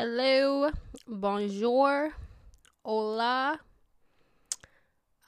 [0.00, 0.70] hello,
[1.06, 2.14] bonjour,
[2.82, 3.60] hola,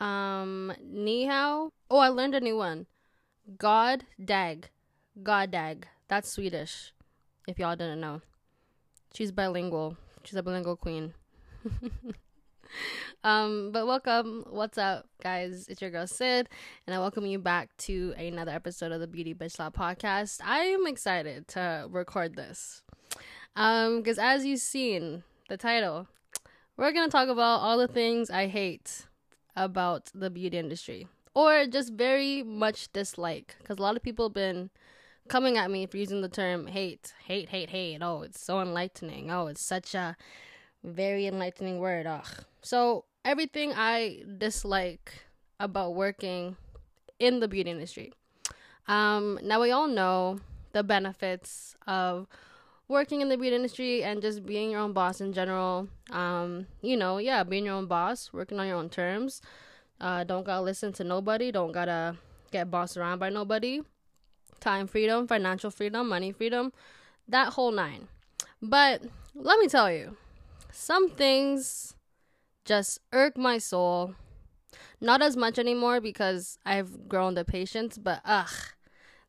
[0.01, 1.71] um, ni hao.
[1.91, 2.87] Oh, I learned a new one.
[3.59, 4.71] God dag.
[5.23, 5.89] God dag.
[6.09, 6.95] That's Swedish,
[7.47, 8.23] if y'all didn't know.
[9.13, 9.99] She's bilingual.
[10.25, 11.13] She's a bilingual queen.
[13.25, 14.47] um, but welcome.
[14.49, 15.67] What's up, guys?
[15.69, 16.49] It's your girl Sid,
[16.87, 20.41] and I welcome you back to another episode of the Beauty Bitchslap podcast.
[20.43, 22.83] I am excited to record this.
[23.55, 26.09] Um, because as you've seen the title,
[26.77, 29.07] we're gonna talk about all the things I hate
[29.55, 33.57] about the beauty industry, or just very much dislike.
[33.59, 34.71] Because a lot of people have been
[35.29, 38.03] coming at me for using the term hate, hate, hate, hate.
[38.03, 39.31] Oh, it's so enlightening.
[39.31, 40.17] Oh, it's such a
[40.83, 42.07] very enlightening word.
[42.07, 42.27] Ugh.
[42.63, 45.13] So everything I dislike
[45.61, 46.57] about working
[47.19, 48.13] in the beauty industry.
[48.89, 50.41] Um, now we all know
[50.73, 52.27] the benefits of
[52.93, 55.89] working in the beauty industry and just being your own boss in general.
[56.11, 59.41] Um, you know, yeah, being your own boss, working on your own terms.
[60.01, 61.51] Uh, don't gotta listen to nobody.
[61.51, 62.17] Don't gotta
[62.53, 63.81] get bossed around by nobody.
[64.61, 66.73] Time freedom, financial freedom, money freedom,
[67.27, 68.07] that whole nine.
[68.61, 69.03] But
[69.35, 70.17] let me tell you,
[70.71, 71.95] some things
[72.65, 74.15] just irk my soul.
[75.01, 78.53] Not as much anymore because I've grown the patience, but ugh,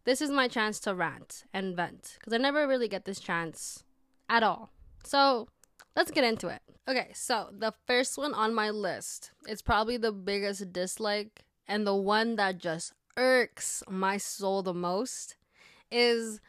[0.06, 3.84] this is my chance to rant and vent because I never really get this chance
[4.30, 4.70] at all.
[5.04, 5.48] So
[5.96, 6.62] let's get into it.
[6.88, 11.96] Okay, so the first one on my list, it's probably the biggest dislike and the
[11.96, 15.36] one that just irks my soul the most
[15.92, 16.42] is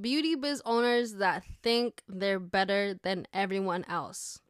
[0.00, 4.40] beauty biz owners that think they're better than everyone else.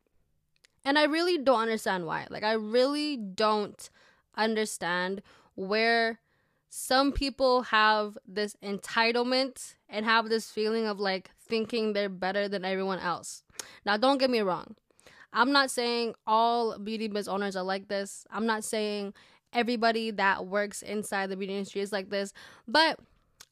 [0.85, 2.27] And I really don't understand why.
[2.29, 3.89] Like, I really don't
[4.37, 5.23] understand
[5.55, 6.21] where
[6.77, 12.65] some people have this entitlement and have this feeling of like thinking they're better than
[12.65, 13.45] everyone else.
[13.87, 14.75] Now, don't get me wrong.
[15.33, 18.27] I'm not saying all beauty biz owners are like this.
[18.29, 19.15] I'm not saying
[19.53, 22.33] everybody that works inside the beauty industry is like this,
[22.67, 22.99] but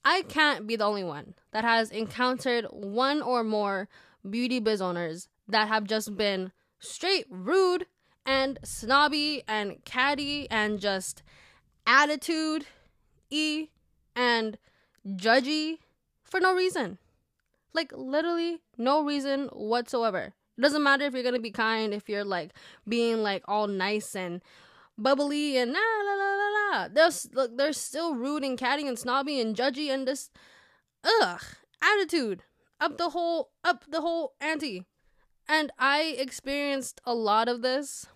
[0.04, 3.88] I can't be the only one that has encountered one or more
[4.28, 6.50] beauty biz owners that have just been
[6.80, 7.86] straight rude
[8.26, 11.22] and snobby and catty and just
[11.86, 12.66] attitude
[13.32, 13.70] e
[14.14, 14.58] and
[15.06, 15.78] judgy
[16.22, 16.98] for no reason.
[17.72, 20.34] Like literally no reason whatsoever.
[20.58, 22.52] It doesn't matter if you're gonna be kind, if you're like
[22.86, 24.42] being like all nice and
[24.98, 26.88] bubbly and la la la la la.
[26.88, 30.30] There's look, they're still rude and catty and snobby and judgy and just
[31.02, 31.42] ugh
[31.82, 32.44] attitude
[32.80, 34.84] up the whole up the whole ante.
[35.48, 38.06] And I experienced a lot of this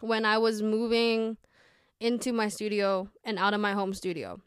[0.00, 1.38] when I was moving
[2.00, 4.40] into my studio and out of my home studio.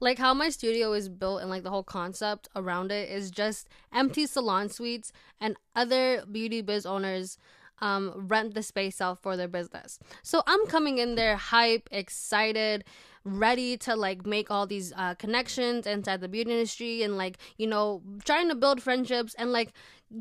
[0.00, 3.68] Like how my studio is built and like the whole concept around it is just
[3.92, 7.38] empty salon suites and other beauty biz owners
[7.80, 9.98] um, rent the space out for their business.
[10.22, 12.84] So I'm coming in there hype, excited,
[13.24, 17.66] ready to like make all these uh, connections inside the beauty industry and like, you
[17.66, 19.72] know, trying to build friendships and like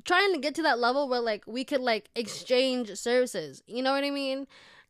[0.03, 3.61] trying to get to that level where like we could like exchange services.
[3.67, 4.47] You know what I mean?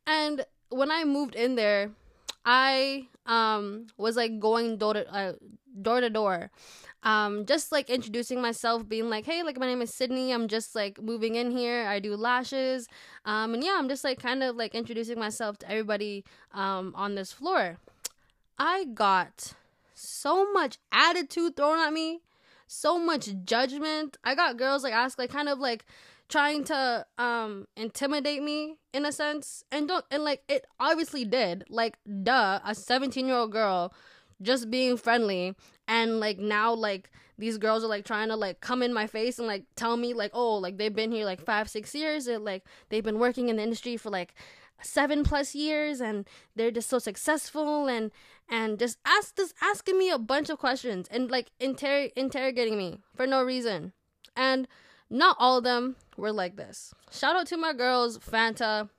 [0.08, 1.92] And when I moved in there,
[2.46, 5.34] I um was like going door to uh,
[5.82, 6.52] door to door.
[7.04, 10.32] Um just like introducing myself being like hey like my name is sydney.
[10.32, 11.88] I'm just like moving in here.
[11.88, 12.88] I do lashes.
[13.26, 17.16] Um and yeah i'm just like kind of like introducing myself to everybody um on
[17.16, 17.78] this floor.
[18.58, 19.54] I got
[19.94, 22.22] so much attitude thrown at me
[22.68, 24.18] so much judgment.
[24.24, 25.86] I got girls like ask like kind of like
[26.30, 29.64] trying to um intimidate me in a sense.
[29.72, 31.66] And don't and like it obviously did.
[31.70, 33.94] Like duh a 17 year old girl
[34.42, 35.56] just being friendly.
[35.88, 39.40] And like now like these girls are like trying to like come in my face
[39.40, 42.28] and like tell me like oh like they've been here like five six years.
[42.28, 44.34] And like they've been working in the industry for like
[44.82, 48.12] seven plus years and they're just so successful and
[48.50, 53.00] and just ask just asking me a bunch of questions and like inter- interrogating me
[53.16, 53.94] for no reason.
[54.36, 54.68] And
[55.10, 58.90] not all of them were like this shout out to my girls fanta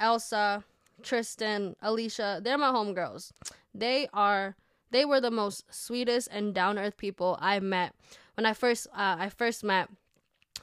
[0.00, 0.64] elsa
[1.02, 3.32] tristan alicia they're my homegirls
[3.74, 4.56] they are
[4.90, 7.94] they were the most sweetest and down earth people I met
[8.34, 9.88] when I first uh, I first met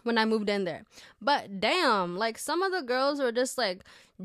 [0.03, 0.83] when I moved in there.
[1.21, 3.83] But damn, like some of the girls were just like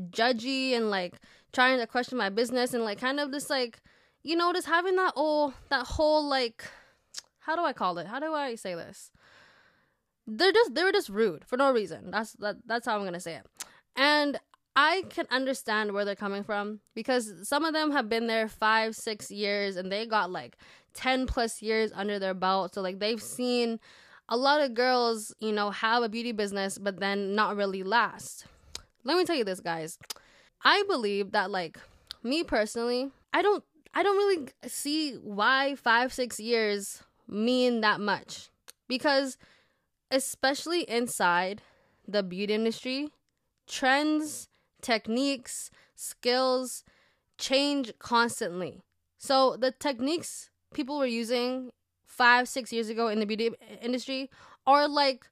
[0.09, 1.15] judgy and like
[1.51, 3.81] trying to question my business and like kind of just like
[4.23, 6.65] you know just having that whole that whole like
[7.39, 8.07] how do I call it?
[8.07, 9.11] How do I say this?
[10.29, 12.11] They're just they were just rude for no reason.
[12.11, 13.45] That's that that's how I'm gonna say it.
[13.95, 14.39] And
[14.75, 18.95] I can understand where they're coming from because some of them have been there five,
[18.95, 20.55] six years and they got like
[20.93, 22.75] 10 plus years under their belt.
[22.75, 23.79] So, like, they've seen
[24.27, 28.45] a lot of girls, you know, have a beauty business, but then not really last.
[29.03, 29.97] Let me tell you this, guys.
[30.63, 31.79] I believe that, like,
[32.23, 38.49] me personally, I don't, I don't really see why five, six years mean that much
[38.87, 39.37] because,
[40.11, 41.61] especially inside
[42.07, 43.09] the beauty industry,
[43.67, 44.49] trends,
[44.81, 46.83] techniques, skills
[47.37, 48.81] change constantly.
[49.17, 51.71] So the techniques people were using
[52.05, 53.51] five, six years ago in the beauty
[53.81, 54.29] industry
[54.65, 55.25] are like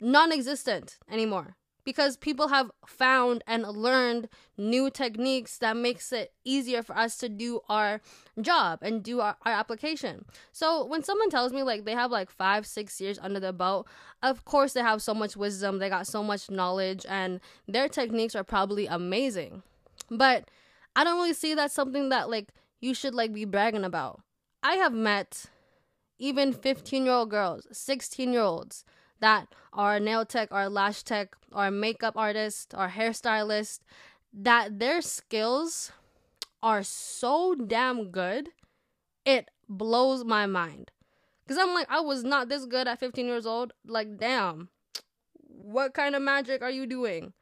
[0.00, 6.82] non existent anymore because people have found and learned new techniques that makes it easier
[6.82, 8.00] for us to do our
[8.40, 10.24] job and do our, our, application.
[10.52, 13.88] So when someone tells me like they have like five six years under their belt
[14.22, 18.34] of course they have so much wisdom they got so much knowledge and their techniques
[18.34, 19.62] are probably amazing.
[20.10, 20.50] But
[20.94, 22.48] i don't really see that something that like
[22.80, 24.20] you should like be bragging about.
[24.62, 25.46] I have met
[26.18, 28.84] even 15 year old girls 16 year olds
[29.22, 33.80] that are nail tech or lash tech or makeup artist or hairstylist
[34.34, 35.92] that their skills
[36.62, 38.50] are so damn good
[39.24, 40.90] it blows my mind.
[41.44, 43.72] Because i'm like i was not this good at 15 years old.
[43.86, 44.68] Like damn
[45.46, 47.32] what kind of magic are you doing?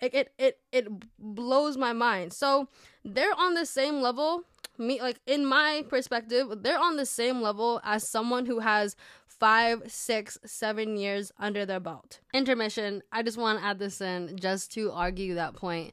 [0.00, 0.86] It it it, it
[1.18, 2.32] blows my mind.
[2.32, 2.68] So
[3.04, 4.44] they're on the same level
[4.78, 8.94] me like in my perspective they're on the same level as someone who has
[9.38, 12.20] five, six, seven years under their belt.
[12.32, 13.02] Intermission.
[13.12, 15.92] I just want to add this in just to argue that point.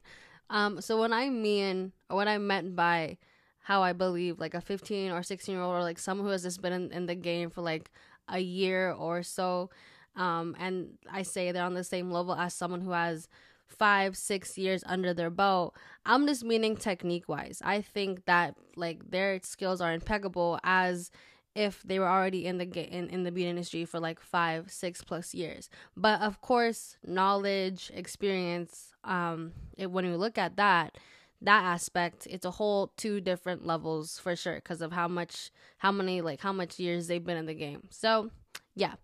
[0.50, 3.18] Um, so when I mean, or what I meant by
[3.60, 6.42] how I believe like a 15 or 16 year old or like someone who has
[6.42, 7.90] just been in, in the game for like
[8.28, 9.70] a year or so,
[10.16, 13.28] um, and I say they're on the same level as someone who has
[13.66, 15.74] five, six years under their belt.
[16.06, 17.60] I'm just meaning technique wise.
[17.64, 21.10] I think that like their skills are impeccable as
[21.54, 25.02] if they were already in the in, in the beauty industry for like five six
[25.02, 25.70] plus years.
[25.96, 30.98] But of course knowledge experience um it, when you look at that
[31.40, 35.92] that aspect it's a whole two different levels for sure because of how much how
[35.92, 37.88] many like how much years they've been in the game.
[37.90, 38.30] So
[38.74, 38.94] yeah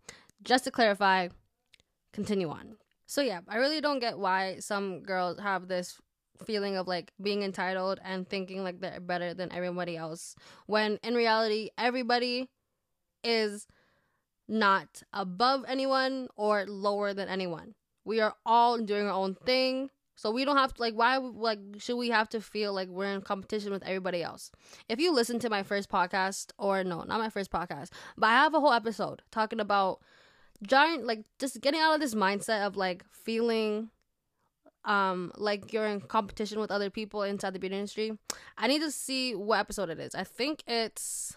[0.42, 1.28] just to clarify
[2.12, 2.76] continue on.
[3.06, 6.00] So yeah i really don't get why some girls have this
[6.46, 10.34] feeling of like being entitled and thinking like they're better than everybody else
[10.66, 12.48] when in reality everybody
[13.22, 13.66] is
[14.48, 17.74] not above anyone or lower than anyone.
[18.04, 19.90] We are all doing our own thing
[20.20, 23.12] so we don't have to like why like should we have to feel like we're
[23.14, 24.50] in competition with everybody else?
[24.86, 27.88] If you listen to my first podcast or no not my first podcast
[28.18, 30.00] but i have a whole episode talking about
[30.62, 33.88] giant like just getting out of this mindset of like feeling
[34.84, 38.12] um like you're in competition with other people inside the beauty industry.
[38.56, 40.14] I need to see what episode it is.
[40.14, 41.36] I think it's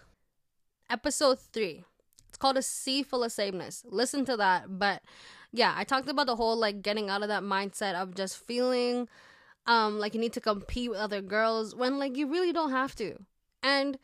[0.89, 1.83] episode three.
[2.29, 3.83] It's called a sea full of sameness.
[3.85, 4.65] Listen to that.
[4.79, 5.01] But
[5.55, 9.07] yeah i talked about the whole like getting out of that mindset of just feeling
[9.67, 12.95] um like you need to compete with other girls when like you really don't have
[12.95, 13.15] to.
[13.61, 13.97] And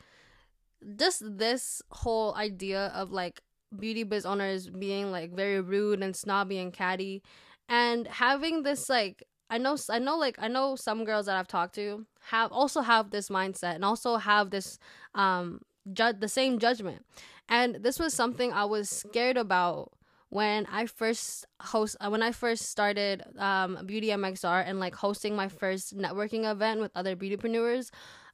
[0.95, 3.41] just this whole idea of like
[3.77, 7.21] beauty biz owners being like very rude and snobby and catty
[7.67, 11.47] and having this like I know I know like I know some girls that I've
[11.47, 14.77] talked to have also have this mindset and also have this
[15.15, 15.61] um
[15.91, 17.05] ju- the same judgment.
[17.47, 19.91] And this was something I was scared about
[20.29, 25.35] when I first host uh, when I first started um Beauty MXR and like hosting
[25.35, 27.89] my first networking event with other beautypreneurs.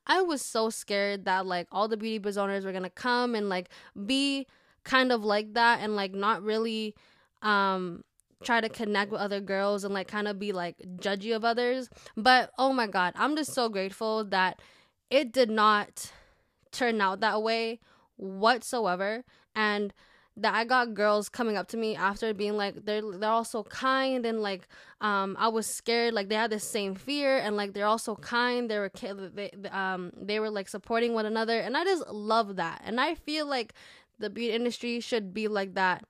[0.08, 3.50] I was so scared that like all the beauty biz owners were gonna come and
[3.50, 3.70] like
[4.06, 4.48] be
[4.84, 6.94] kind of like that and like not really
[7.42, 8.04] um
[8.46, 11.90] try to connect with other girls and like kind of be like judgy of others.
[12.16, 14.62] But oh my god, I'm just so grateful that
[15.10, 16.12] it did not
[16.72, 17.80] turn out that way
[18.18, 19.24] whatsoever.
[19.56, 19.94] And
[20.38, 23.64] that I got girls coming up to me after being like they're they're all so
[23.64, 24.68] kind and like
[25.00, 28.18] um I was scared like they had the same fear and like they're all so
[28.18, 28.70] kind.
[28.70, 28.92] They were
[29.34, 31.60] they, um they were like supporting one another.
[31.60, 32.82] And I just love that.
[32.86, 33.74] And I feel like
[34.20, 36.04] the beauty industry should be like that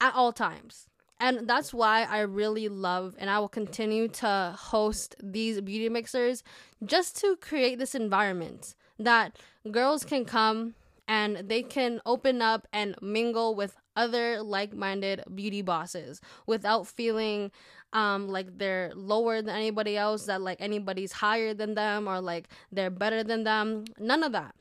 [0.00, 0.86] at all times
[1.20, 6.42] and that's why I really love and I will continue to host these beauty mixers
[6.84, 9.36] just to create this environment that
[9.70, 10.74] girls can come
[11.06, 17.50] and they can open up and mingle with other like-minded beauty bosses without feeling
[17.92, 22.48] um like they're lower than anybody else that like anybody's higher than them or like
[22.70, 23.84] they're better than them.
[23.98, 24.54] None of that.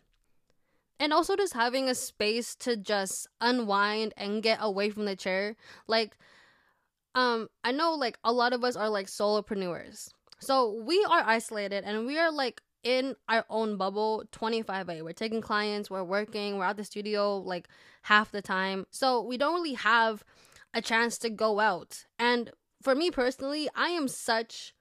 [0.99, 5.55] And also just having a space to just unwind and get away from the chair.
[5.87, 6.17] Like
[7.17, 10.09] um i know like a lot of us are like solopreneurs
[10.39, 15.01] so we are isolated and we are like in our own bubble 25A.
[15.01, 17.67] We're taking clients, we're working, we're at the studio like
[18.03, 18.85] half the time.
[18.91, 20.23] So we don't really have
[20.73, 22.05] a chance to go out.
[22.19, 24.73] And for me personally, I am such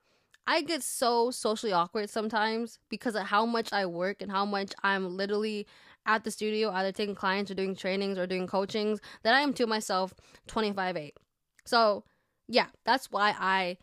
[0.46, 4.72] I get so socially awkward sometimes because of how much I work and how much
[4.84, 5.66] I'm literally
[6.06, 9.52] at the studio, either taking clients or doing trainings or doing coachings, that I am
[9.54, 10.14] to myself
[10.46, 11.16] 25 8.
[11.64, 12.04] So,
[12.48, 13.78] yeah, that's why I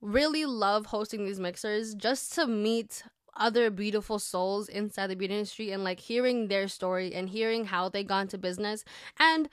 [0.00, 3.02] really love hosting these mixers just to meet
[3.36, 7.88] other beautiful souls inside the beauty industry and like hearing their story and hearing how
[7.88, 8.84] they got into business.
[9.18, 9.48] And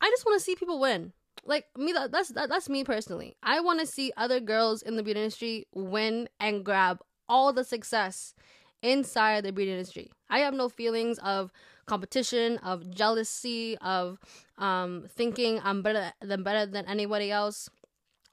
[0.00, 1.12] I just want to see people win.
[1.44, 3.34] Like me that, that's that, that's me personally.
[3.42, 7.64] I want to see other girls in the beauty industry win and grab all the
[7.64, 8.34] success
[8.82, 10.12] inside the beauty industry.
[10.28, 11.52] I have no feelings of
[11.86, 14.18] competition of jealousy of
[14.56, 17.68] um thinking i'm better than better than anybody else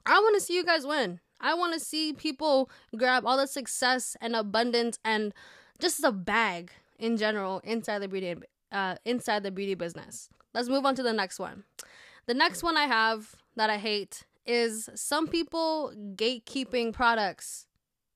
[0.06, 3.46] i want to see you guys win i want to see people grab all the
[3.46, 5.32] success and abundance and
[5.78, 8.34] just the bag in general inside the beauty
[8.72, 11.64] uh inside the beauty business let's move on to the next one
[12.30, 17.66] the next one I have that I hate is some people gatekeeping products.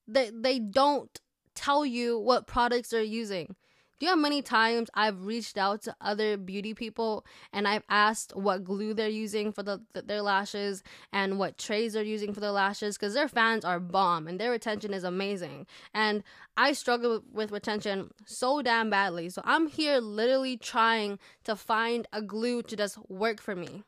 [0.06, 1.20] They they don't
[1.56, 3.56] tell you what products they're using.
[3.98, 7.84] Do you know how many times I've reached out to other beauty people and I've
[7.88, 10.82] asked what glue they're using for the, the their lashes
[11.12, 14.50] and what trays they're using for their lashes because their fans are bomb and their
[14.50, 15.66] retention is amazing.
[15.94, 16.24] And
[16.56, 19.28] I struggle with retention so damn badly.
[19.28, 23.84] So I'm here literally trying to find a glue to just work for me.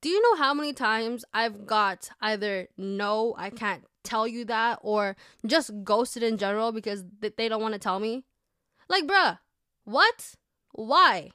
[0.00, 4.80] Do you know how many times I've got either no, I can't tell you that,
[4.82, 5.16] or
[5.46, 8.24] just ghosted in general because th- they don't want to tell me?
[8.88, 9.38] Like, bruh,
[9.84, 10.34] what?
[10.72, 11.30] Why?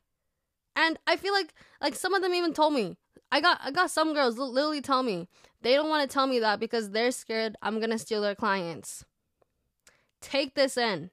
[0.75, 2.97] And I feel like like some of them even told me.
[3.31, 5.27] I got I got some girls literally tell me
[5.61, 9.03] they don't want to tell me that because they're scared I'm gonna steal their clients.
[10.21, 11.11] Take this in.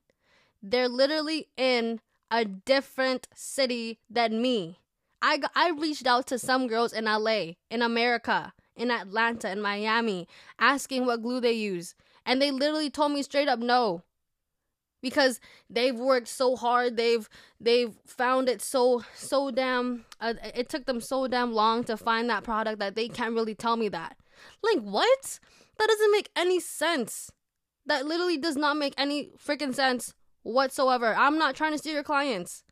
[0.63, 2.01] They're literally in
[2.31, 4.79] a different city than me.
[5.21, 9.61] I got, I reached out to some girls in LA, in America, in Atlanta, in
[9.61, 11.95] Miami, asking what glue they use,
[12.27, 14.03] and they literally told me straight up no.
[15.05, 17.29] Because they've worked so hard, they've
[17.61, 20.07] they've found it so so damn.
[20.19, 23.55] Uh, it took them so damn long to find that product that they can't really
[23.55, 24.17] tell me that.
[24.63, 25.39] Like what?
[25.79, 27.31] That doesn't make any sense.
[27.85, 31.15] That literally does not make any freaking sense whatsoever.
[31.15, 32.65] I'm not trying to steal your clients.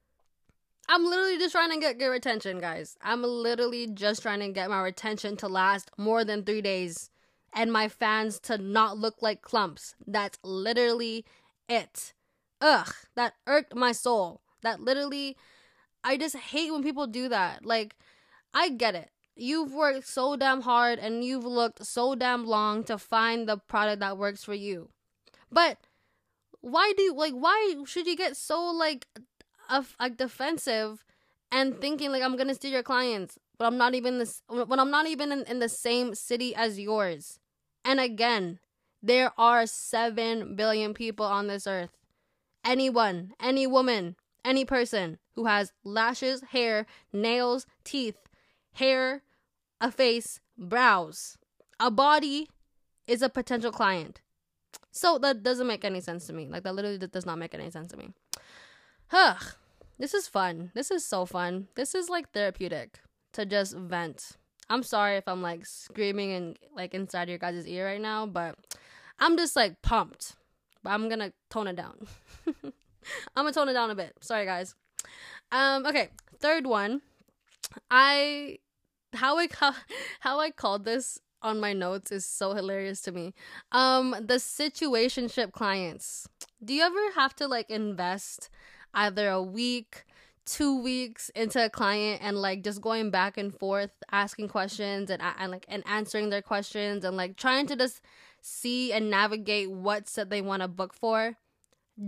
[0.88, 2.96] I'm literally just trying to get good retention, guys.
[3.02, 7.10] I'm literally just trying to get my retention to last more than three days
[7.52, 9.94] and my fans to not look like clumps.
[10.06, 11.24] That's literally
[11.68, 12.14] it.
[12.62, 14.40] Ugh, that irked my soul.
[14.62, 15.36] That literally,
[16.04, 17.66] I just hate when people do that.
[17.66, 17.96] Like,
[18.54, 19.10] I get it.
[19.34, 24.00] You've worked so damn hard and you've looked so damn long to find the product
[24.00, 24.90] that works for you.
[25.50, 25.78] But
[26.60, 29.06] why do you, like why should you get so like
[29.68, 31.04] of like defensive
[31.50, 34.90] and thinking like I'm gonna steal your clients, but I'm not even this when I'm
[34.90, 37.40] not even in, in the same city as yours.
[37.84, 38.60] And again,
[39.02, 42.01] there are seven billion people on this earth.
[42.64, 48.18] Anyone, any woman, any person who has lashes, hair, nails, teeth,
[48.74, 49.22] hair,
[49.80, 51.38] a face, brows,
[51.80, 52.48] a body
[53.06, 54.20] is a potential client.
[54.90, 56.48] So that doesn't make any sense to me.
[56.48, 58.10] Like that literally does not make any sense to me.
[59.12, 59.42] Ugh.
[59.98, 60.72] This is fun.
[60.74, 61.68] This is so fun.
[61.76, 63.00] This is like therapeutic
[63.34, 64.32] to just vent.
[64.68, 68.56] I'm sorry if I'm like screaming and like inside your guys' ear right now, but
[69.18, 70.34] I'm just like pumped.
[70.82, 72.06] But I'm gonna tone it down.
[73.36, 74.14] I'm gonna tone it down a bit.
[74.20, 74.74] Sorry guys.
[75.50, 76.08] Um okay,
[76.40, 77.02] third one.
[77.90, 78.58] I
[79.14, 79.48] how I
[80.20, 83.34] how, I called this on my notes is so hilarious to me.
[83.72, 86.28] Um the situationship clients.
[86.64, 88.48] Do you ever have to like invest
[88.94, 90.04] either a week,
[90.44, 95.22] two weeks into a client and like just going back and forth asking questions and,
[95.38, 98.00] and like and answering their questions and like trying to just
[98.40, 101.36] see and navigate what set they want to book for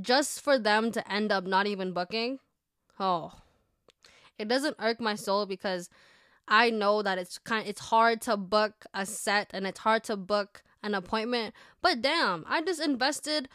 [0.00, 2.38] just for them to end up not even booking
[2.98, 3.32] oh
[4.38, 5.88] it doesn't irk my soul because
[6.48, 10.16] i know that it's kind it's hard to book a set and it's hard to
[10.16, 13.48] book an appointment but damn i just invested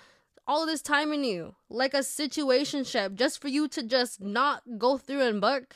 [0.49, 4.97] all this time in you, like a situationship, just for you to just not go
[4.97, 5.75] through and book.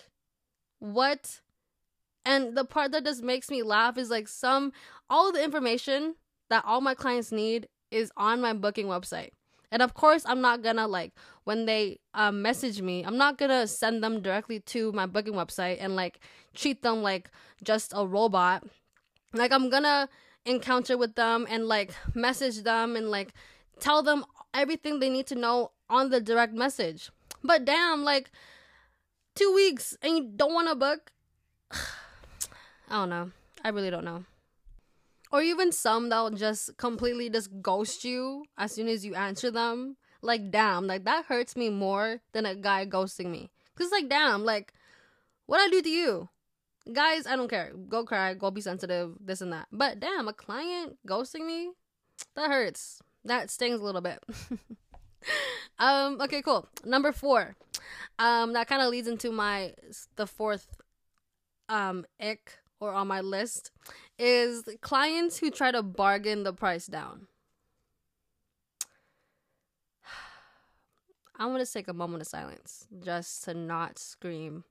[0.79, 1.41] What?
[2.25, 4.73] And the part that just makes me laugh is like some
[5.11, 6.15] all the information
[6.49, 9.29] that all my clients need is on my booking website.
[9.73, 11.13] And of course, I'm not gonna like
[11.45, 15.77] when they um, message me, I'm not gonna send them directly to my booking website
[15.79, 16.19] and like
[16.53, 17.31] treat them like
[17.63, 18.63] just a robot.
[19.33, 20.09] Like I'm gonna
[20.45, 23.33] encounter with them and like message them and like
[23.79, 27.09] tell them everything they need to know on the direct message.
[27.43, 28.29] But damn, like
[29.33, 31.11] two weeks and you don't want to book?
[31.71, 31.77] I
[32.91, 33.31] don't know.
[33.63, 34.23] I really don't know.
[35.33, 39.97] Or even some that'll just completely just ghost you as soon as you answer them.
[40.21, 43.49] Like, damn, like that hurts me more than a guy ghosting me.
[43.75, 44.73] Cause like, damn, like,
[45.47, 46.29] what I do to you?
[46.93, 47.73] Guys, I don't care.
[47.89, 49.67] Go cry, go be sensitive, this and that.
[49.71, 51.71] But damn, a client ghosting me?
[52.35, 53.01] That hurts.
[53.25, 54.19] That stings a little bit.
[55.79, 56.69] um, okay, cool.
[56.85, 57.55] Number four.
[58.19, 59.73] Um, that kind of leads into my
[60.15, 60.79] the fourth
[61.69, 63.71] um ick or on my list
[64.17, 67.27] is clients who try to bargain the price down.
[71.37, 74.63] I'm gonna take a moment of silence just to not scream.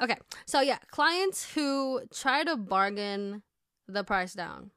[0.00, 3.42] Okay, so yeah, clients who try to bargain
[3.88, 4.70] the price down.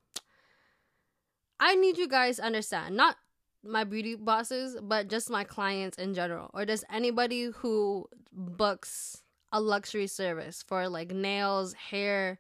[1.60, 3.18] I need you guys to understand, not
[3.64, 9.22] my beauty bosses, but just my clients in general, or just anybody who books
[9.52, 12.40] a luxury service for like nails, hair,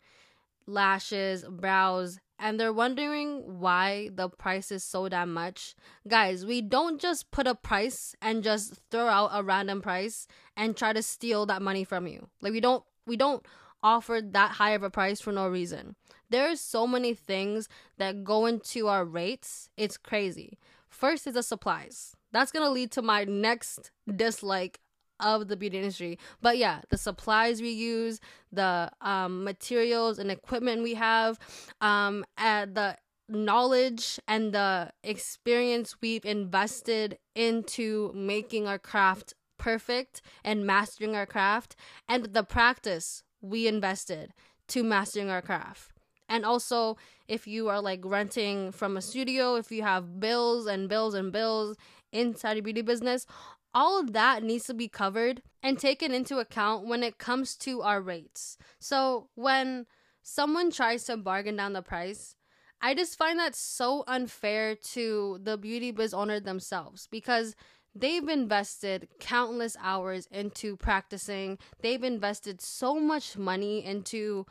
[0.72, 5.76] lashes, brows, and they're wondering why the price is so damn much.
[6.08, 10.76] Guys, we don't just put a price and just throw out a random price and
[10.76, 12.30] try to steal that money from you.
[12.42, 13.46] Like we don't we don't
[13.84, 15.96] offer that high of a price for no reason.
[16.30, 19.70] There's so many things that go into our rates.
[19.78, 20.58] It's crazy.
[20.90, 22.16] First is the supplies.
[22.32, 24.80] That's going to lead to my next dislike
[25.22, 26.20] of the beauty industry.
[26.42, 28.20] But yeah, the supplies we use,
[28.52, 31.40] the um, materials and equipment we have,
[31.80, 32.98] um, and the
[33.30, 41.76] knowledge and the experience we've invested into making our craft perfect and mastering our craft,
[42.10, 44.34] and the practice we invested
[44.68, 45.92] to mastering our craft.
[46.28, 46.98] And also,
[47.28, 51.32] if you are like renting from a studio, if you have bills and bills and
[51.32, 51.78] bills
[52.12, 53.26] inside a beauty business,
[53.74, 57.82] all of that needs to be covered and taken into account when it comes to
[57.82, 58.58] our rates.
[58.80, 59.86] So when
[60.22, 62.36] someone tries to bargain down the price,
[62.82, 67.56] I just find that so unfair to the beauty biz owner themselves because
[67.94, 71.60] they've invested countless hours into practicing.
[71.82, 74.48] They've invested so much money into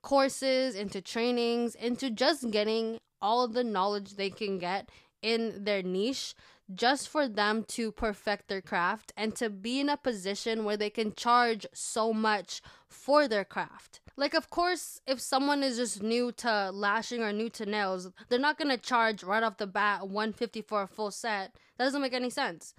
[0.00, 4.90] courses, into trainings, into just getting all the knowledge they can get
[5.24, 6.34] in their niche
[6.72, 10.90] just for them to perfect their craft and to be in a position where they
[10.90, 14.00] can charge so much for their craft.
[14.16, 18.38] Like, of course, if someone is just new to lashing or new to nails, they're
[18.38, 21.54] not gonna charge right off the bat 150 for a full set.
[21.76, 22.74] That doesn't make any sense.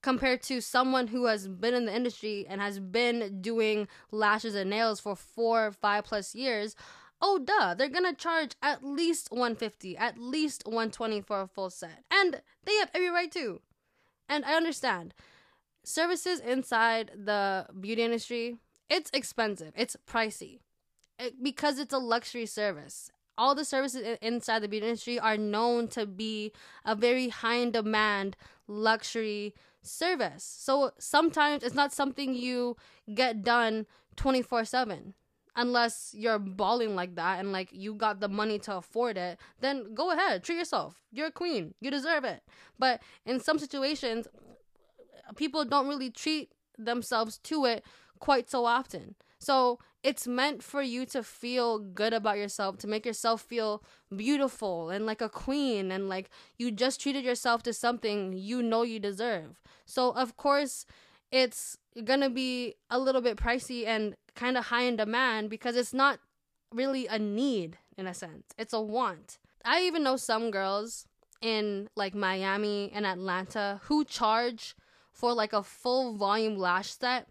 [0.00, 4.70] Compared to someone who has been in the industry and has been doing lashes and
[4.70, 6.76] nails for four, five plus years,
[7.20, 12.04] oh duh they're gonna charge at least 150 at least 120 for a full set.
[12.10, 13.60] And they have every right to.
[14.28, 15.14] And i understand.
[15.84, 18.58] Services inside the beauty industry
[18.90, 19.72] it's expensive.
[19.76, 20.60] It's pricey.
[21.18, 23.10] It, because it's a luxury service.
[23.36, 26.52] All the services inside the beauty industry are known to be
[26.84, 30.44] a very high in demand luxury service.
[30.44, 32.76] So sometimes it's not something you
[33.12, 35.14] get done 24 7
[35.58, 39.92] unless you're balling like that and like you got the money to afford it, then
[39.92, 41.02] go ahead, treat yourself.
[41.10, 41.74] You're a queen.
[41.80, 42.42] You deserve it.
[42.78, 44.28] But in some situations,
[45.36, 47.84] people don't really treat themselves to it
[48.20, 49.16] quite so often.
[49.40, 53.82] So it's meant for you to feel good about yourself, to make yourself feel
[54.14, 58.82] beautiful and like a queen, and like you just treated yourself to something you know
[58.82, 59.60] you deserve.
[59.86, 60.86] So, of course,
[61.32, 65.92] it's gonna be a little bit pricey and kind of high in demand because it's
[65.92, 66.20] not
[66.72, 68.46] really a need in a sense.
[68.56, 69.38] It's a want.
[69.64, 71.06] I even know some girls
[71.42, 74.76] in like Miami and Atlanta who charge
[75.12, 77.26] for like a full volume lash set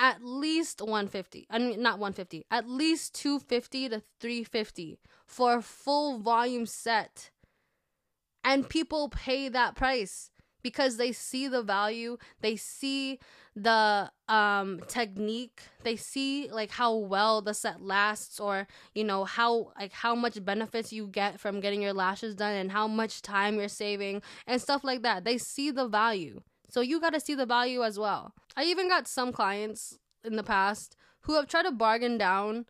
[0.00, 1.46] at least 150.
[1.50, 2.46] I mean not 150.
[2.50, 7.30] At least 250 to 350 for a full volume set.
[8.42, 10.29] And people pay that price
[10.62, 13.18] because they see the value, they see
[13.56, 19.72] the um technique, they see like how well the set lasts or you know how
[19.78, 23.56] like how much benefits you get from getting your lashes done and how much time
[23.56, 25.24] you're saving and stuff like that.
[25.24, 26.40] They see the value.
[26.68, 28.32] So you got to see the value as well.
[28.56, 32.66] I even got some clients in the past who have tried to bargain down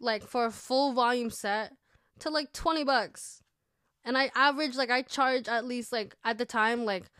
[0.00, 1.72] like for a full volume set
[2.20, 3.42] to like 20 bucks
[4.04, 7.10] and I average like I charge at least like at the time like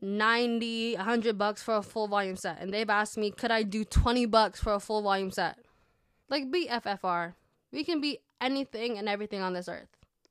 [0.00, 2.60] 90 100 bucks for a full volume set.
[2.60, 5.58] And they've asked me could I do 20 bucks for a full volume set?
[6.28, 7.34] Like be FFR
[7.72, 9.88] we can be anything and everything on this earth.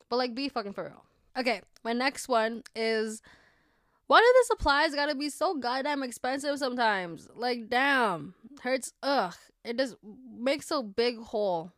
[0.10, 1.04] But like be fucking for real.
[1.38, 3.22] Okay my next one is
[4.08, 7.30] Why do the supplies gotta be so goddamn expensive sometimes?
[7.34, 8.92] Like, damn, hurts.
[9.02, 9.96] Ugh, it just
[10.38, 11.72] makes a big hole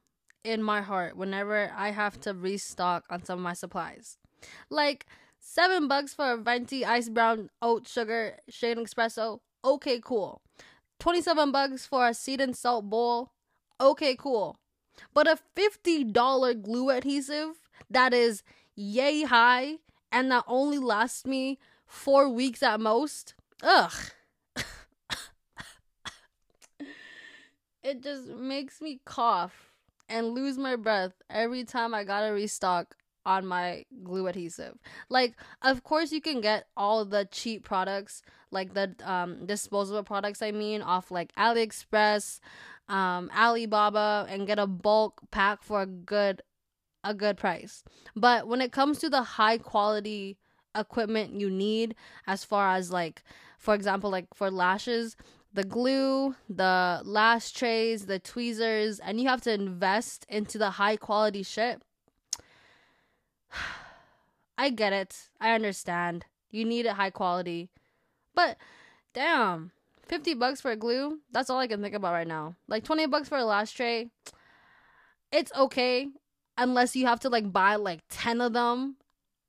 [0.43, 4.17] in my heart whenever I have to restock on some of my supplies.
[4.69, 5.05] Like
[5.39, 9.39] seven bucks for a venti ice brown oat sugar shade espresso.
[9.63, 10.41] Okay, cool.
[10.99, 13.31] Twenty seven bucks for a seed and salt bowl.
[13.79, 14.57] Okay, cool.
[15.13, 18.43] But a fifty dollar glue adhesive that is
[18.75, 19.77] yay high
[20.11, 23.33] and that only lasts me four weeks at most.
[23.61, 23.93] Ugh.
[27.83, 29.72] it just makes me cough
[30.09, 34.77] and lose my breath every time I gotta restock on my glue adhesive.
[35.09, 40.41] Like, of course, you can get all the cheap products, like the um, disposable products,
[40.41, 42.39] I mean, off like AliExpress,
[42.89, 46.41] um, Alibaba, and get a bulk pack for a good
[47.03, 47.83] a good price.
[48.15, 50.37] But when it comes to the high quality
[50.75, 53.23] equipment you need as far as like
[53.59, 55.15] for example like for lashes
[55.53, 60.97] the glue the lash trays the tweezers and you have to invest into the high
[60.97, 61.81] quality shit.
[64.57, 65.29] I get it.
[65.41, 66.25] I understand.
[66.51, 67.69] You need it high quality.
[68.35, 68.57] But
[69.13, 69.71] damn
[70.07, 71.19] 50 bucks for glue?
[71.31, 72.55] That's all i can think about right now.
[72.67, 74.09] Like 20 bucks for a lash tray?
[75.31, 76.09] It's okay
[76.57, 78.97] unless you have to like buy like 10 of them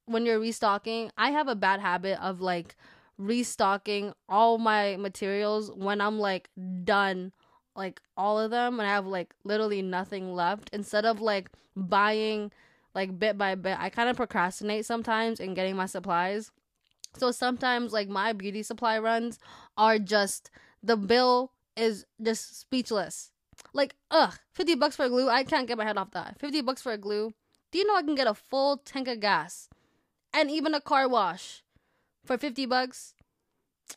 [0.07, 2.77] when you're restocking, I have a bad habit of like
[3.19, 6.49] restocking all my materials when I'm like
[6.85, 7.33] done
[7.77, 12.53] like all of them and I have like literally nothing left instead of like buying
[12.95, 13.79] like bit by bit.
[13.79, 16.53] I kind of procrastinate sometimes in getting my supplies.
[17.17, 19.39] So sometimes like my beauty supply runs
[19.77, 20.51] are just
[20.83, 23.31] the bill is just speechless.
[23.73, 25.29] Like, ugh, 50 bucks for glue.
[25.29, 26.39] I can't get my head off that.
[26.39, 27.33] 50 bucks for a glue.
[27.73, 29.69] Do you know I can get a full tank of gas
[30.33, 31.64] and even a car wash
[32.25, 33.15] for 50 bucks.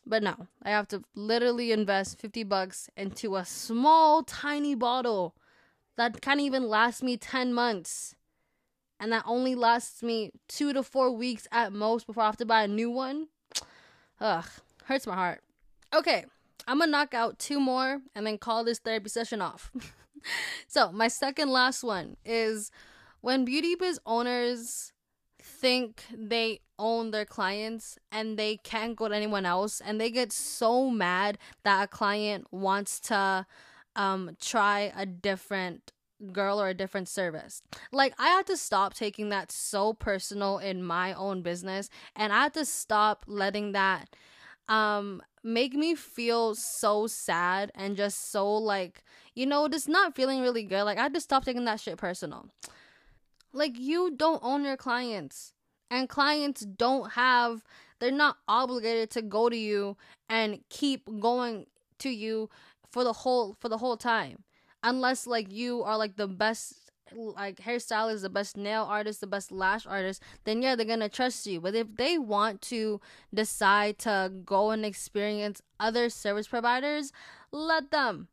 [0.06, 5.34] But no, I have to literally invest 50 bucks into a small, tiny bottle
[5.96, 8.14] that can't even last me 10 months.
[9.00, 12.46] And that only lasts me two to four weeks at most before I have to
[12.46, 13.28] buy a new one.
[14.20, 14.44] Ugh,
[14.84, 15.40] hurts my heart.
[15.94, 16.24] Okay,
[16.66, 19.70] I'm gonna knock out two more and then call this therapy session off.
[20.66, 22.70] so, my second last one is
[23.20, 24.92] when beauty biz owners
[25.58, 30.32] think they own their clients and they can't go to anyone else and they get
[30.32, 33.46] so mad that a client wants to
[33.96, 35.92] um try a different
[36.32, 37.62] girl or a different service.
[37.92, 42.44] Like I had to stop taking that so personal in my own business and I
[42.44, 44.14] had to stop letting that
[44.68, 49.02] um make me feel so sad and just so like
[49.34, 50.84] you know just not feeling really good.
[50.84, 52.46] Like I had to stop taking that shit personal.
[53.52, 55.52] Like you don't own your clients.
[55.90, 57.64] And clients don't have
[57.98, 59.96] they're not obligated to go to you
[60.28, 61.66] and keep going
[61.98, 62.48] to you
[62.90, 64.44] for the whole for the whole time.
[64.82, 69.50] Unless like you are like the best like hairstylist, the best nail artist, the best
[69.50, 71.60] lash artist, then yeah, they're gonna trust you.
[71.60, 73.00] But if they want to
[73.32, 77.12] decide to go and experience other service providers,
[77.50, 78.28] let them.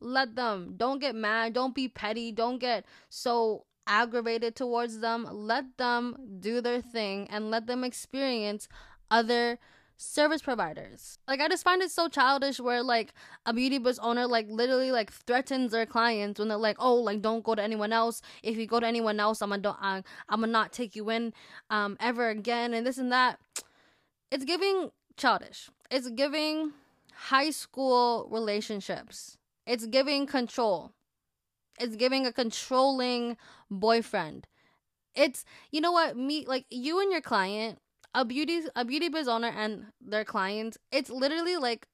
[0.00, 0.74] Let them.
[0.76, 1.54] Don't get mad.
[1.54, 2.32] Don't be petty.
[2.32, 8.68] Don't get so aggravated towards them, let them do their thing and let them experience
[9.10, 9.58] other
[9.96, 11.18] service providers.
[11.28, 13.14] Like I just find it so childish where like
[13.46, 17.22] a beauty biz owner like literally like threatens their clients when they're like, "Oh, like
[17.22, 18.20] don't go to anyone else.
[18.42, 21.08] If you go to anyone else, I'm gonna don't, I'm, I'm gonna not take you
[21.10, 21.32] in
[21.70, 23.38] um ever again and this and that."
[24.30, 25.70] It's giving childish.
[25.90, 26.72] It's giving
[27.14, 29.36] high school relationships.
[29.66, 30.92] It's giving control.
[31.82, 33.36] It's giving a controlling
[33.68, 34.46] boyfriend.
[35.16, 37.80] It's you know what me like you and your client,
[38.14, 40.78] a beauty a beauty biz owner and their clients.
[40.92, 41.86] It's literally like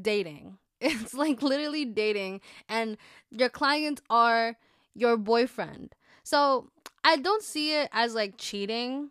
[0.00, 0.58] dating.
[0.84, 2.96] It's like literally dating, and
[3.30, 4.56] your clients are
[4.94, 5.94] your boyfriend.
[6.24, 6.70] So
[7.04, 9.10] I don't see it as like cheating.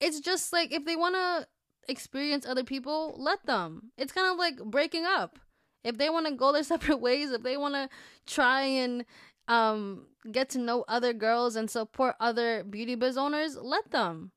[0.00, 1.46] It's just like if they want to
[1.88, 3.92] experience other people, let them.
[3.96, 5.38] It's kind of like breaking up.
[5.84, 7.88] If they want to go their separate ways, if they want to
[8.26, 9.04] try and
[9.48, 14.32] um get to know other girls and support other beauty biz owners, let them.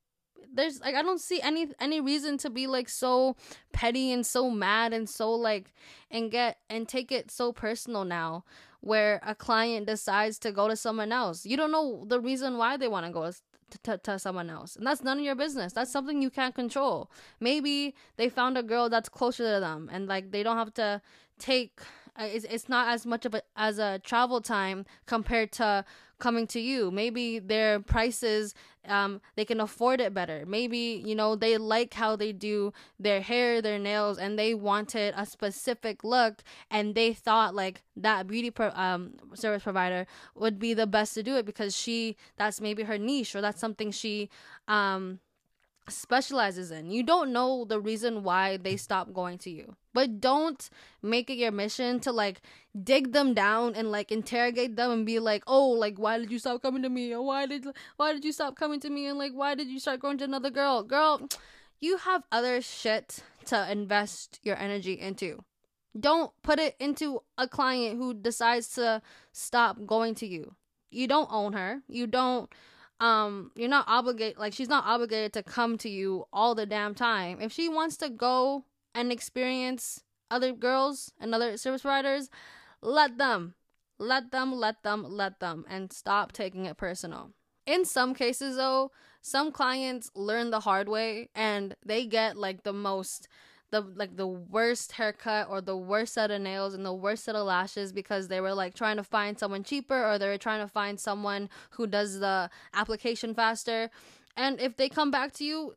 [0.52, 3.36] There's like I don't see any any reason to be like so
[3.72, 5.74] petty and so mad and so like
[6.10, 8.44] and get and take it so personal now
[8.82, 11.46] where a client decides to go to someone else.
[11.46, 13.32] You don't know the reason why they want to go
[13.84, 14.76] to, to someone else.
[14.76, 15.74] And that's none of your business.
[15.74, 17.12] That's something you can't control.
[17.40, 21.02] Maybe they found a girl that's closer to them and like they don't have to
[21.38, 21.82] take
[22.20, 25.86] uh, it's, it's not as much of a as a travel time compared to
[26.20, 26.92] coming to you.
[26.92, 28.54] Maybe their prices,
[28.88, 30.44] um, they can afford it better.
[30.46, 35.14] Maybe, you know, they like how they do their hair, their nails, and they wanted
[35.18, 40.06] a specific look and they thought like that beauty pro- um, service provider
[40.36, 43.60] would be the best to do it because she, that's maybe her niche or that's
[43.60, 44.30] something she,
[44.68, 45.20] um,
[45.90, 46.92] specializes in.
[46.92, 49.76] You don't know the reason why they stop going to you.
[49.94, 50.70] But don't
[51.02, 52.42] make it your mission to like
[52.84, 56.40] dig them down and like interrogate them and be like, "Oh, like why did you
[56.40, 57.14] stop coming to me?
[57.14, 57.66] Or why did
[57.98, 59.08] why did you stop coming to me?
[59.08, 61.28] And like why did you start going to another girl?" Girl,
[61.80, 65.44] you have other shit to invest your energy into.
[66.00, 70.56] Don't put it into a client who decides to stop going to you.
[70.92, 71.82] You don't own her.
[71.88, 72.52] You don't
[73.00, 76.96] um you're not obligated like she's not obligated to come to you all the damn
[76.96, 77.40] time.
[77.42, 82.30] If she wants to go and experience other girls and other service providers
[82.82, 83.56] let them.
[83.98, 87.32] Let them let them let them and stop taking it personal.
[87.66, 92.74] In some cases though some clients learn the hard way and they get like the
[92.74, 93.28] most
[93.72, 97.36] the like the worst haircut or the worst set of nails and the worst set
[97.36, 100.62] of lashes because they were like trying to find someone cheaper or they were trying
[100.66, 103.90] to find someone who does the application faster.
[104.36, 105.76] And if they come back to you,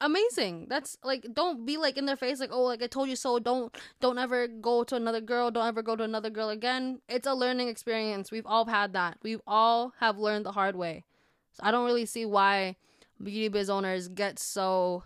[0.00, 0.66] amazing.
[0.68, 3.38] That's like don't be like in their face like, "Oh, like I told you so.
[3.38, 5.50] Don't don't ever go to another girl.
[5.50, 8.30] Don't ever go to another girl again." It's a learning experience.
[8.30, 9.18] We've all had that.
[9.22, 11.04] We all have learned the hard way.
[11.52, 12.76] So I don't really see why
[13.22, 15.04] beauty biz owners get so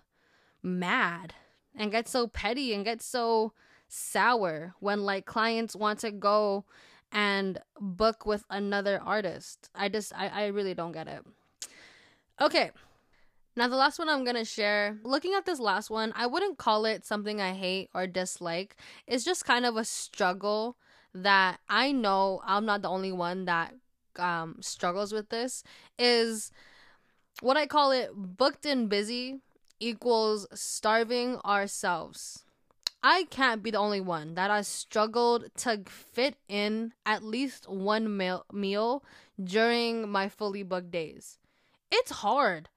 [0.63, 1.35] mad
[1.77, 3.53] and get so petty and get so
[3.89, 6.65] sour when like clients want to go
[7.13, 9.71] and book with another artist.
[9.75, 11.23] I just I, I really don't get it.
[12.41, 12.71] Okay.
[13.55, 16.85] Now the last one I'm gonna share, looking at this last one, I wouldn't call
[16.85, 18.77] it something I hate or dislike.
[19.07, 20.77] It's just kind of a struggle
[21.15, 23.73] that I know I'm not the only one that
[24.19, 25.63] um struggles with this
[25.99, 26.51] is
[27.41, 29.41] what I call it booked and busy
[29.81, 32.45] equals starving ourselves.
[33.03, 38.17] I can't be the only one that has struggled to fit in at least one
[38.17, 39.05] meal,
[39.43, 41.39] during my fully booked days.
[41.91, 42.69] It's hard.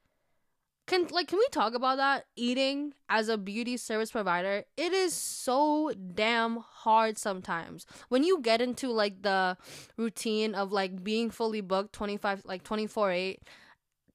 [0.86, 2.26] Can like can we talk about that?
[2.36, 7.86] Eating as a beauty service provider, it is so damn hard sometimes.
[8.10, 9.56] When you get into like the
[9.98, 13.40] routine of like being fully booked 25 like 24/8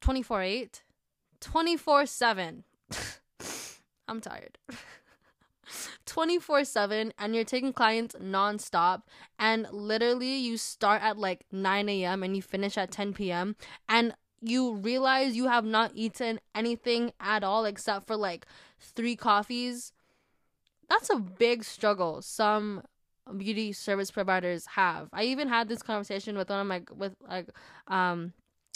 [0.00, 0.82] 24/8
[1.40, 2.64] 24/7
[4.08, 4.58] I'm tired.
[6.06, 9.02] 24 7 and you're taking clients nonstop
[9.38, 12.22] and literally you start at like 9 a.m.
[12.22, 13.56] and you finish at 10 p.m.
[13.88, 18.46] and you realize you have not eaten anything at all except for like
[18.78, 19.92] three coffees.
[20.88, 22.82] That's a big struggle some
[23.38, 25.08] beauty service providers have.
[25.12, 27.48] I even had this conversation with one of my with like
[27.88, 28.34] um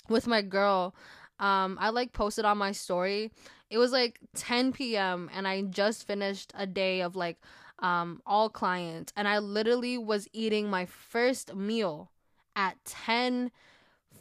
[0.08, 0.94] with my girl
[1.40, 3.30] um I like posted on my story
[3.70, 5.30] it was like 10 p.m.
[5.32, 7.38] and I just finished a day of like
[7.80, 12.10] um all clients and I literally was eating my first meal
[12.56, 13.50] at 10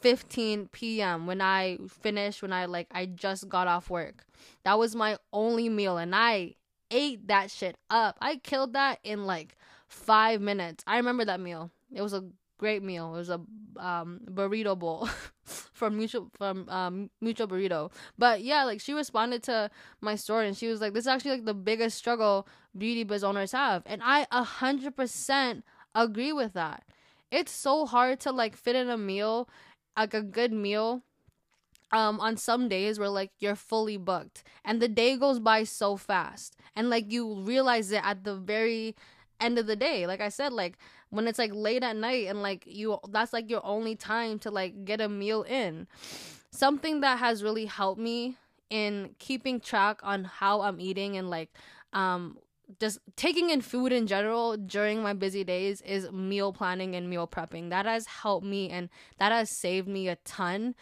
[0.00, 1.26] 15 p.m.
[1.26, 4.26] when I finished when I like I just got off work.
[4.64, 6.54] That was my only meal and I
[6.90, 8.16] ate that shit up.
[8.20, 9.56] I killed that in like
[9.88, 10.84] 5 minutes.
[10.86, 11.70] I remember that meal.
[11.92, 12.24] It was a
[12.58, 13.14] great meal.
[13.14, 13.40] It was a
[13.78, 15.08] um, burrito bowl
[15.72, 17.90] from Mucho from um, Mucho Burrito.
[18.18, 21.32] But yeah, like she responded to my story and she was like, "This is actually
[21.32, 26.52] like the biggest struggle beauty biz owners have," and I a hundred percent agree with
[26.54, 26.84] that.
[27.30, 29.48] It's so hard to like fit in a meal,
[29.96, 31.02] like a good meal.
[31.90, 35.96] Um, on some days where like you're fully booked and the day goes by so
[35.96, 38.94] fast and like you realize it at the very
[39.40, 40.06] end of the day.
[40.06, 40.78] Like I said, like
[41.10, 44.50] when it's like late at night and like you that's like your only time to
[44.50, 45.86] like get a meal in.
[46.50, 48.36] Something that has really helped me
[48.70, 51.50] in keeping track on how I'm eating and like
[51.92, 52.38] um
[52.80, 57.26] just taking in food in general during my busy days is meal planning and meal
[57.26, 57.70] prepping.
[57.70, 60.74] That has helped me and that has saved me a ton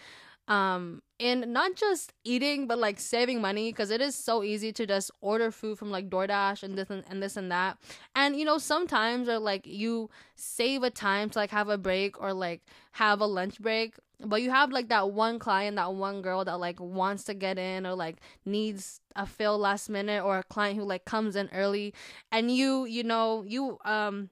[0.48, 4.86] um and not just eating but like saving money because it is so easy to
[4.86, 7.78] just order food from like DoorDash and this and, and this and that.
[8.14, 12.20] And you know sometimes or like you save a time to like have a break
[12.20, 16.22] or like have a lunch break but you have like that one client that one
[16.22, 20.38] girl that like wants to get in or like needs a fill last minute or
[20.38, 21.92] a client who like comes in early.
[22.32, 24.30] And you you know you um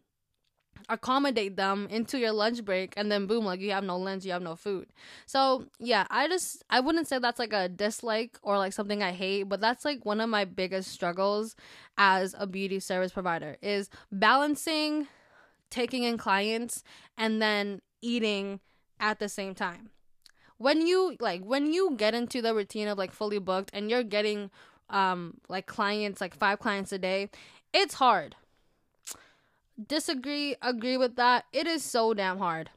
[0.88, 4.32] accommodate them into your lunch break and then boom like you have no lunch you
[4.32, 4.86] have no food
[5.26, 9.12] so yeah i just i wouldn't say that's like a dislike or like something i
[9.12, 11.56] hate but that's like one of my biggest struggles
[11.96, 15.06] as a beauty service provider is balancing
[15.74, 16.84] taking in clients
[17.18, 18.60] and then eating
[19.00, 19.90] at the same time.
[20.56, 24.04] When you like when you get into the routine of like fully booked and you're
[24.04, 24.50] getting
[24.88, 27.28] um like clients like 5 clients a day,
[27.72, 28.36] it's hard.
[29.82, 31.46] Disagree, agree with that.
[31.52, 32.70] It is so damn hard.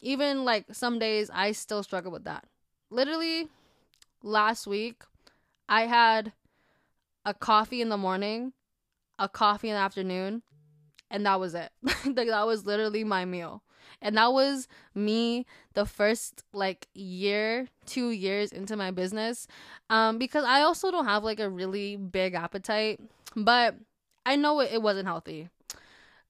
[0.00, 2.44] Even like some days I still struggle with that.
[2.90, 3.48] Literally
[4.22, 5.02] last week
[5.68, 6.32] I had
[7.24, 8.52] a coffee in the morning,
[9.18, 10.42] a coffee in the afternoon,
[11.10, 11.70] and that was it.
[11.82, 13.62] like that was literally my meal.
[14.02, 19.46] And that was me the first like year, 2 years into my business.
[19.88, 23.00] Um because I also don't have like a really big appetite,
[23.34, 23.76] but
[24.26, 25.48] I know it, it wasn't healthy.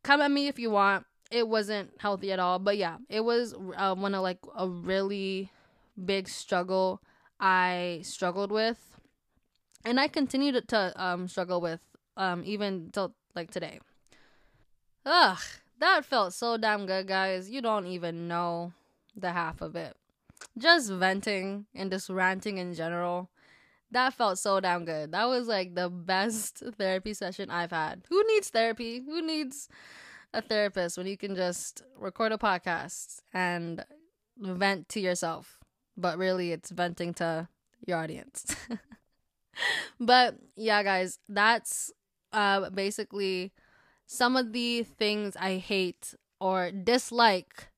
[0.05, 1.05] Come at me if you want.
[1.31, 5.51] It wasn't healthy at all, but yeah, it was uh, one of like a really
[6.03, 7.01] big struggle
[7.41, 8.95] I struggled with
[9.85, 11.81] and I continue to, to um struggle with
[12.17, 13.81] um even till like today.
[15.07, 15.39] Ugh,
[15.81, 17.51] that felt so damn good, guys.
[17.51, 18.73] You don't even know
[19.15, 19.97] the half of it.
[20.57, 23.29] Just venting and just ranting in general.
[23.95, 25.13] That felt so damn good.
[25.13, 28.03] That was like the best therapy session I've had.
[28.11, 29.01] Who needs therapy?
[29.01, 29.69] Who needs
[30.33, 33.85] a therapist when you can just record a podcast and
[34.37, 35.61] vent to yourself?
[35.97, 37.49] But really, it's venting to
[37.87, 38.57] your audience.
[40.01, 41.93] but yeah, guys, that's
[42.33, 43.53] uh, basically
[44.07, 47.69] some of the things I hate or dislike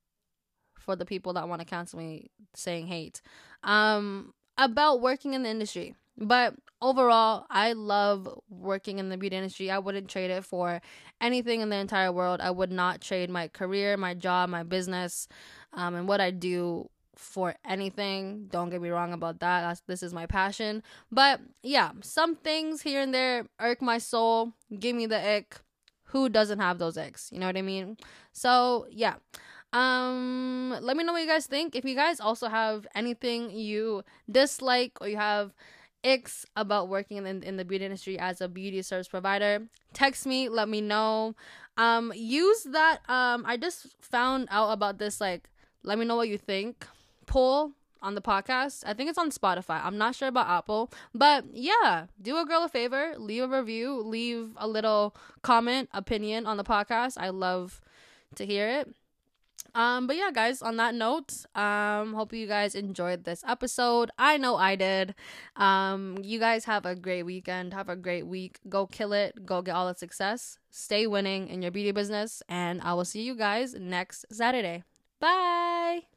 [0.79, 3.21] for the people that want to cancel me saying hate
[3.63, 5.95] um, about working in the industry.
[6.19, 9.71] But overall, I love working in the beauty industry.
[9.71, 10.81] I wouldn't trade it for
[11.21, 12.41] anything in the entire world.
[12.41, 15.29] I would not trade my career, my job, my business,
[15.73, 18.47] um, and what I do for anything.
[18.51, 19.63] Don't get me wrong about that.
[19.63, 20.83] That's, this is my passion.
[21.11, 25.57] But yeah, some things here and there irk my soul, give me the ick.
[26.11, 27.31] Who doesn't have those icks?
[27.33, 27.97] You know what I mean?
[28.33, 29.15] So yeah.
[29.73, 31.75] Um, let me know what you guys think.
[31.75, 35.53] If you guys also have anything you dislike or you have
[36.07, 40.49] icks about working in, in the beauty industry as a beauty service provider, text me,
[40.49, 41.35] let me know.
[41.77, 42.99] Um, use that.
[43.09, 45.51] Um, I just found out about this like
[45.83, 46.87] let me know what you think
[47.27, 48.85] poll on the podcast.
[48.87, 49.85] I think it's on Spotify.
[49.85, 50.91] I'm not sure about Apple.
[51.15, 56.47] But yeah, do a girl a favor, leave a review, leave a little comment, opinion
[56.47, 57.17] on the podcast.
[57.19, 57.81] I love
[58.37, 58.95] to hear it.
[59.77, 64.11] Um, but yeah, guys, on that note, um, hope you guys enjoyed this episode.
[64.19, 65.15] I know I did.
[65.55, 67.75] Um, you guys have a great weekend.
[67.75, 68.59] Have a great week.
[68.71, 69.45] Go kill it.
[69.45, 70.59] Go get all the success.
[70.71, 72.43] Stay winning in your beauty business.
[72.49, 74.83] And I will see you guys next Saturday.
[75.21, 76.16] Bye.